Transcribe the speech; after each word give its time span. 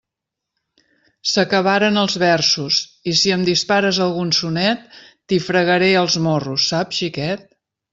S'acabaren 1.31 1.99
els 2.05 2.17
versos; 2.23 2.81
i 3.13 3.15
si 3.21 3.37
em 3.37 3.45
dispares 3.51 4.03
algun 4.09 4.35
sonet, 4.41 4.91
t'hi 5.11 5.43
fregaré 5.53 5.95
els 6.05 6.23
morros, 6.31 6.69
saps 6.75 7.05
xiquet? 7.07 7.51